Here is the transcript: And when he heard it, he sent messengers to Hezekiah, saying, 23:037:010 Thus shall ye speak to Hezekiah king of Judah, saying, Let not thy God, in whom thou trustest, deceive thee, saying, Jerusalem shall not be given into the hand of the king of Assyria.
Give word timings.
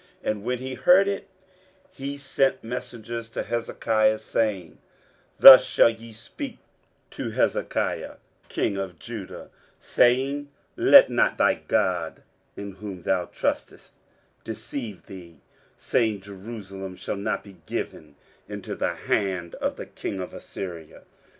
And 0.23 0.43
when 0.43 0.57
he 0.57 0.73
heard 0.73 1.07
it, 1.07 1.27
he 1.91 2.17
sent 2.17 2.63
messengers 2.63 3.29
to 3.29 3.43
Hezekiah, 3.43 4.17
saying, 4.17 4.79
23:037:010 5.37 5.37
Thus 5.37 5.63
shall 5.63 5.91
ye 5.91 6.11
speak 6.11 6.57
to 7.11 7.29
Hezekiah 7.29 8.15
king 8.49 8.77
of 8.77 8.97
Judah, 8.97 9.51
saying, 9.79 10.49
Let 10.75 11.11
not 11.11 11.37
thy 11.37 11.53
God, 11.53 12.23
in 12.57 12.71
whom 12.77 13.03
thou 13.03 13.25
trustest, 13.25 13.91
deceive 14.43 15.05
thee, 15.05 15.35
saying, 15.77 16.21
Jerusalem 16.21 16.95
shall 16.95 17.15
not 17.15 17.43
be 17.43 17.57
given 17.67 18.15
into 18.49 18.73
the 18.73 18.95
hand 18.95 19.53
of 19.61 19.75
the 19.75 19.85
king 19.85 20.19
of 20.19 20.33
Assyria. 20.33 21.03